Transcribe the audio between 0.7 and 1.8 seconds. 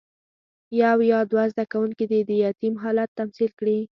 یو یا دوه زده